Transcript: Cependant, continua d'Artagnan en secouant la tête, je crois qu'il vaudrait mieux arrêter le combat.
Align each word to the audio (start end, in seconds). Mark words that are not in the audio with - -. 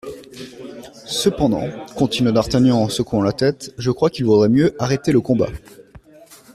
Cependant, 1.05 1.63
continua 1.95 2.31
d'Artagnan 2.31 2.81
en 2.81 2.89
secouant 2.89 3.21
la 3.21 3.33
tête, 3.33 3.71
je 3.77 3.91
crois 3.91 4.09
qu'il 4.09 4.25
vaudrait 4.25 4.49
mieux 4.49 4.75
arrêter 4.79 5.11
le 5.11 5.21
combat. 5.21 5.49